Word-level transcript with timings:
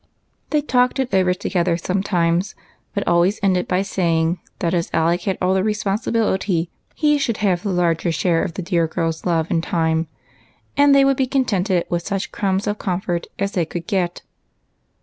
They 0.49 0.61
talked 0.63 0.97
it 0.97 1.13
over 1.13 1.31
together 1.35 1.77
sometimes, 1.77 2.55
but 2.95 3.07
always 3.07 3.39
ended 3.43 3.67
by 3.67 3.83
saying 3.83 4.39
that 4.57 4.73
as 4.73 4.89
Alec 4.93 5.25
had 5.25 5.37
all 5.39 5.53
the 5.53 5.63
responsibility, 5.63 6.71
he 6.95 7.19
should 7.19 7.37
have 7.45 7.61
the 7.61 7.69
larger 7.69 8.11
share 8.11 8.41
of 8.43 8.55
the 8.55 8.63
dear 8.63 8.87
girl's 8.87 9.27
love 9.27 9.51
and 9.51 9.61
time, 9.61 10.07
and 10.75 10.95
they 10.95 11.05
would 11.05 11.17
be 11.17 11.27
contented 11.27 11.85
with 11.87 12.03
such 12.07 12.31
crumbs 12.31 12.65
of 12.65 12.79
comfort 12.79 13.27
as 13.37 13.51
they 13.51 13.63
could 13.63 13.85
get. 13.85 14.23